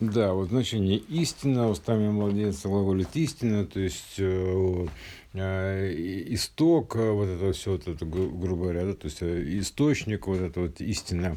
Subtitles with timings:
[0.00, 4.86] Да, вот значение истина, устами младенца глаголит истина, то есть э,
[5.34, 5.94] э,
[6.28, 10.60] исток, э, вот это все, вот это, грубо говоря, да, то есть источник, вот это
[10.60, 11.36] вот истина,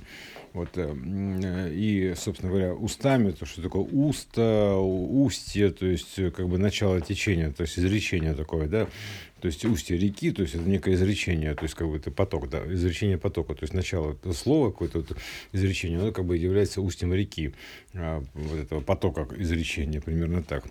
[0.54, 7.02] вот, и, собственно говоря, устами, то, что такое уста, устье, то есть как бы начало
[7.02, 8.88] течения, то есть изречение такое, да,
[9.44, 12.50] то есть устье реки, то есть это некое изречение, то есть как бы это поток,
[12.50, 15.18] да, изречение потока, то есть начало слова, какое-то вот
[15.52, 17.54] изречение, оно как бы является устьем реки,
[17.94, 20.64] а, вот этого потока изречения, примерно так.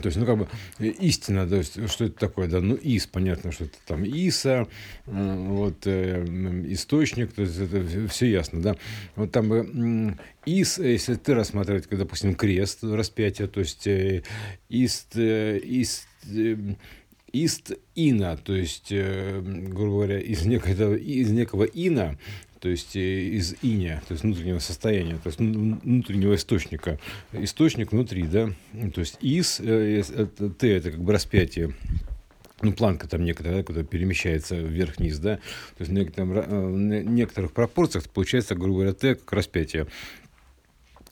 [0.00, 3.52] То есть, ну, как бы истина, то есть, что это такое, да, ну, ис, понятно,
[3.52, 4.66] что это там иса,
[5.04, 6.24] вот, э,
[6.68, 8.76] источник, то есть, это все ясно, да.
[9.14, 14.22] Вот там бы ис, если ты рассматривать, допустим, крест, распятие, то есть, э,
[14.70, 16.56] ист, э, ист, э,
[17.44, 22.18] ист ина, то есть, э, грубо говоря, из некого, из некого ина,
[22.60, 26.98] то есть э, из иня, то есть внутреннего состояния, то есть внутреннего источника.
[27.32, 28.50] Источник внутри, да,
[28.94, 30.02] то есть из, э,
[30.58, 31.74] т, это как бы распятие,
[32.60, 37.52] ну, планка там некоторая, да, куда перемещается вверх-вниз, да, то есть в, некотором, в некоторых
[37.52, 39.86] пропорциях получается, грубо говоря, Т как распятие.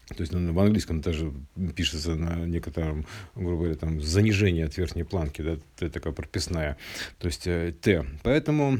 [0.08, 1.32] То есть ну, в английском даже
[1.74, 6.76] пишется на некотором, грубо говоря, там занижение от верхней планки, да, такая прописная,
[7.18, 8.06] то есть э, Т.
[8.22, 8.78] Поэтому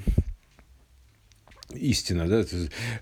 [1.75, 2.45] истина, да,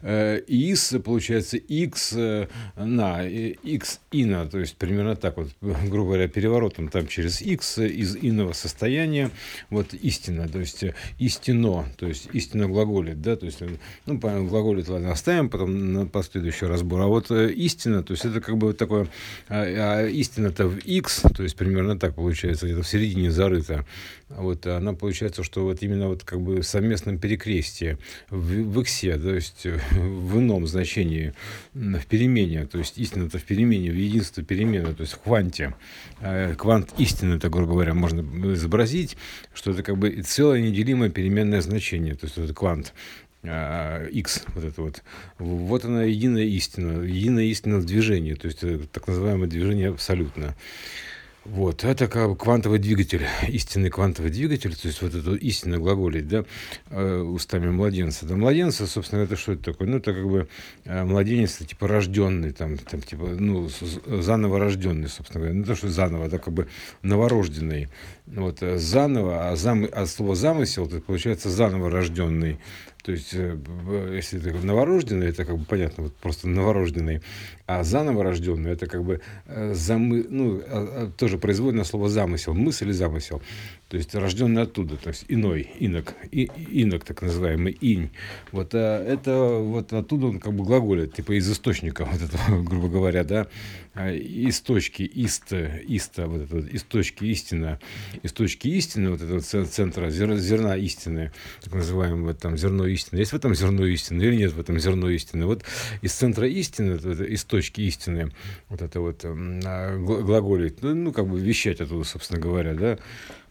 [0.03, 6.29] э, ис, получается, x э, на, x ина, то есть примерно так вот, грубо говоря,
[6.29, 9.31] переворотом там через x из иного состояния,
[9.71, 10.85] вот истина, то есть
[11.19, 13.61] истино, то есть истина глаголит, да, то есть,
[14.07, 18.41] ну, глаголит, ладно, оставим, потом на последующий разбор, а вот э, истина, то есть это
[18.41, 19.09] как бы вот такое,
[19.49, 23.85] а, а истина-то в x, то есть примерно так получается, где-то в середине зарыта,
[24.29, 27.99] вот, она получается, что вот именно вот как бы в совместном перекрестии,
[28.31, 31.35] в в иксе, то есть э, в ином значении,
[31.73, 35.75] в перемене, то есть истина это в перемене, в единство перемены, то есть в кванте.
[36.21, 38.21] А квант истины, это, грубо говоря, можно
[38.55, 39.17] изобразить,
[39.53, 42.93] что это как бы целое неделимое переменное значение, то есть это квант.
[43.45, 45.03] X, а, вот это вот.
[45.39, 50.57] Вот она единая истина, единая истина в движении, то есть э, так называемое движение абсолютно.
[51.45, 56.27] Вот, это как бы квантовый двигатель, истинный квантовый двигатель, то есть вот это истинно глаголить,
[56.27, 56.47] да,
[56.89, 58.25] э, устами младенца.
[58.25, 59.87] Да, младенца, собственно, это что это такое?
[59.87, 60.49] Ну, это как бы
[60.85, 63.69] э, младенец, типа рожденный, там, там, типа, ну,
[64.07, 65.59] заново рожденный, собственно говоря.
[65.59, 66.67] Ну, то, что заново, это как бы
[67.03, 67.89] новорожденный.
[68.25, 72.59] Вот, э, заново, а, зам, а слово замысел, это получается заново рожденный.
[73.05, 73.59] То есть, э,
[74.15, 77.21] если это новорожденный, это как бы понятно, вот просто новорожденный,
[77.67, 82.53] а заново рожденный, это как бы э, замы, ну, а, а, тоже производное слово замысел,
[82.53, 83.41] мысль и замысел.
[83.89, 88.11] То есть рожденный оттуда, то есть иной, инок, и, инок так называемый, инь.
[88.53, 92.89] Вот а, это вот оттуда он как бы глаголит, типа из источника, вот этого, грубо
[92.89, 93.47] говоря, да,
[94.11, 97.79] из точки, ист, иста, вот это из точки истина,
[98.23, 101.33] из точки истины, вот этого центра зерна истины,
[101.63, 103.19] так называемого там зерно истины.
[103.19, 105.47] Есть в этом зерно истины или нет в этом зерно истины?
[105.47, 105.65] Вот
[106.03, 108.33] из центра истины, из точки истины,
[108.69, 112.99] вот это вот а, глаголит, ну, ну, как бы вещать оттуда, собственно говоря, да.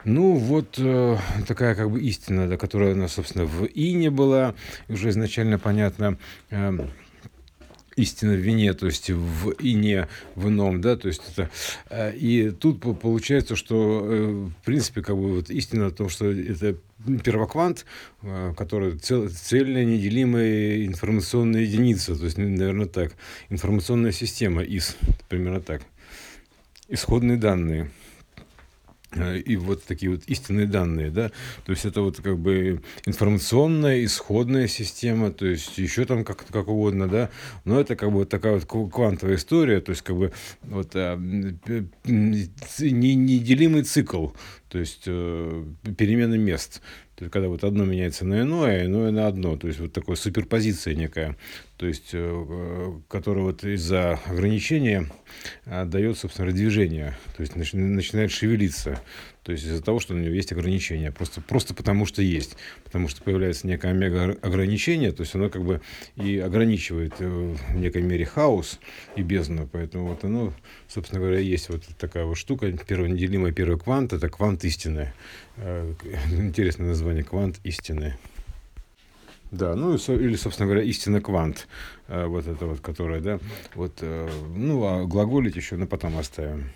[0.06, 1.18] Ну, вот э,
[1.48, 4.54] такая как бы истина, да, которая у нас, собственно, в Ине была,
[4.90, 6.18] уже изначально понятно,
[6.50, 6.88] э,
[7.96, 11.50] истина в вине, то есть в ине, в ином, да, то есть это...
[11.90, 14.25] Э, и тут получается, что, э,
[14.62, 16.78] в принципе, как бы вот истина в том, что это
[17.24, 17.86] первоквант,
[18.22, 23.14] э, который цел, цельная, неделимая информационная единица, то есть, наверное, так,
[23.50, 24.97] информационная система ИС,
[25.30, 25.81] примерно так.
[26.90, 27.90] Исходные данные.
[29.16, 31.31] Э, и вот такие вот истинные данные, да,
[31.66, 36.68] то есть это вот как бы информационная исходная система, то есть еще там как, как
[36.68, 37.29] угодно, да,
[37.66, 40.31] но это как бы вот такая вот квантовая история, то есть как бы
[40.63, 41.16] вот а,
[42.06, 44.29] неделимый цикл,
[44.69, 45.66] то есть э,
[45.97, 46.81] перемены мест,
[47.16, 49.56] то есть, когда вот одно меняется на иное, иное на одно.
[49.56, 51.38] То есть, вот такая суперпозиция некая.
[51.78, 55.12] То есть, э, э, которая вот из-за ограничения
[55.66, 57.15] э, дает, собственно, движение.
[57.38, 59.00] То есть, начинает шевелиться.
[59.44, 61.12] То есть из-за того, что у него есть ограничения.
[61.12, 62.56] Просто, просто потому что есть.
[62.84, 65.81] Потому что появляется некое омега-ограничение, то есть оно как бы
[66.16, 68.80] и ограничивает в некой мере хаос
[69.16, 69.68] и бездну.
[69.72, 70.54] Поэтому вот оно,
[70.88, 72.72] собственно говоря, есть вот такая вот штука.
[72.88, 75.13] Первый неделимый первый квант– это квант истины.
[76.31, 78.18] Интересное название– квант истины.
[79.54, 81.68] Да, ну или, собственно говоря, истина квант.
[82.13, 83.39] Э, вот это вот, которое, да,
[83.75, 86.69] вот, э, ну, а глаголить еще на потом оставим.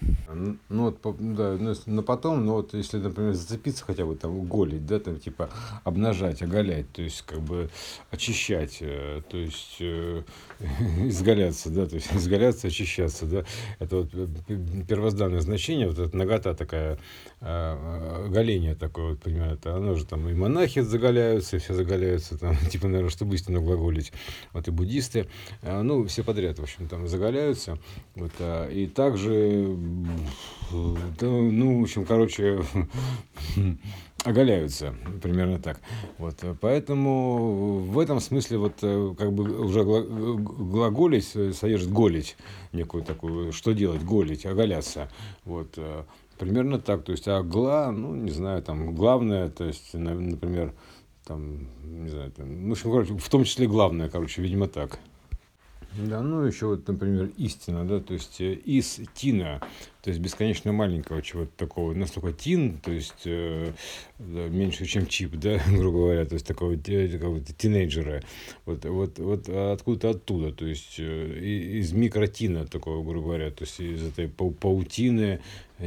[0.70, 4.86] Ну, вот, да, ну, на потом, ну, вот, если, например, зацепиться хотя бы там, голить,
[4.86, 5.50] да, там, типа,
[5.84, 7.70] обнажать, оголять, то есть, как бы,
[8.12, 9.82] очищать, то есть,
[11.06, 13.46] изгаляться, да, то есть, изгаляться, очищаться, да,
[13.80, 14.12] это вот
[14.88, 16.98] первозданное значение, вот эта нагота такая,
[17.40, 22.88] голение такое, вот, понимаете, оно же там и монахи заголяются, и все заголяются, там, типа,
[22.88, 24.12] наверное, чтобы истинно глаголить,
[24.54, 25.27] вот и буддисты,
[25.62, 27.78] а, ну, все подряд, в общем, там заголяются,
[28.16, 29.76] вот, а, и также,
[30.72, 32.64] ну, в общем, короче,
[34.24, 35.80] оголяются, примерно так.
[36.18, 41.26] Вот, поэтому в этом смысле вот э, как бы уже глаголить
[41.56, 42.36] содержит голить
[42.74, 45.10] некую такую, что делать, голить, оголяться.
[45.46, 46.04] Вот, э,
[46.38, 47.04] примерно так.
[47.04, 50.74] То есть, а гла, ну, не знаю, там, главное, то есть, например,
[51.26, 55.00] там, не знаю, там, ну, в общем, короче, в том числе главное, короче, видимо, так.
[55.98, 59.60] Да, ну еще вот, например, истина, да, то есть э, из тина,
[60.08, 63.74] то есть бесконечно маленького чего-то такого, настолько тин, то есть э,
[64.20, 68.24] меньше, чем чип, да, грубо говоря, то есть такого, такого тинейджера,
[68.64, 73.82] вот, вот, вот откуда-то оттуда, то есть э, из микротина такого, грубо говоря, то есть
[73.82, 75.42] из этой паутины,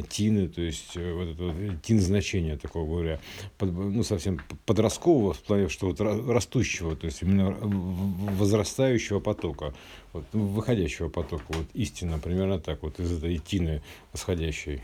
[0.09, 3.21] тины, то есть э, вот это тин значение такого говоря,
[3.59, 7.57] под, ну совсем подросткового в плане, что вот растущего, то есть именно
[8.39, 9.75] возрастающего потока,
[10.13, 13.83] вот, выходящего потока, вот истина примерно так вот из этой тины
[14.13, 14.83] восходящей.